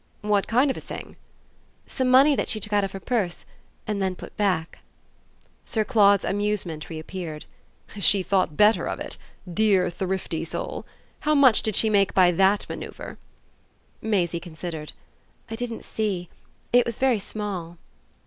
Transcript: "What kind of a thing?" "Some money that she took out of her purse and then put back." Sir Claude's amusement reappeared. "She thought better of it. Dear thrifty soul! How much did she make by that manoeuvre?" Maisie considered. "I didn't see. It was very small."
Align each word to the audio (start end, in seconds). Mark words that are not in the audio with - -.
"What 0.21 0.47
kind 0.47 0.71
of 0.71 0.77
a 0.77 0.81
thing?" 0.81 1.15
"Some 1.85 2.09
money 2.09 2.35
that 2.35 2.49
she 2.49 2.59
took 2.59 2.73
out 2.73 2.83
of 2.83 2.93
her 2.93 2.99
purse 2.99 3.45
and 3.85 4.01
then 4.01 4.15
put 4.15 4.35
back." 4.35 4.79
Sir 5.63 5.83
Claude's 5.85 6.25
amusement 6.25 6.89
reappeared. 6.89 7.45
"She 7.99 8.23
thought 8.23 8.57
better 8.57 8.87
of 8.87 8.99
it. 8.99 9.17
Dear 9.53 9.91
thrifty 9.91 10.43
soul! 10.43 10.87
How 11.19 11.35
much 11.35 11.61
did 11.61 11.75
she 11.75 11.87
make 11.87 12.15
by 12.15 12.31
that 12.31 12.67
manoeuvre?" 12.67 13.17
Maisie 14.01 14.39
considered. 14.39 14.91
"I 15.51 15.55
didn't 15.55 15.85
see. 15.85 16.29
It 16.73 16.83
was 16.83 16.97
very 16.97 17.19
small." 17.19 17.77